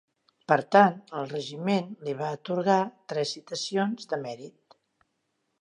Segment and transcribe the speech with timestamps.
[0.51, 2.81] Per tant, el regiment li va atorgar
[3.13, 4.79] tres citacions de Mèrit.